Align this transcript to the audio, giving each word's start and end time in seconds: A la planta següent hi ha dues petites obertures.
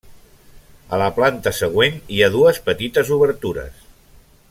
A 0.95 0.99
la 1.01 1.09
planta 1.19 1.53
següent 1.57 1.99
hi 2.17 2.23
ha 2.29 2.33
dues 2.39 2.61
petites 2.71 3.13
obertures. 3.19 3.87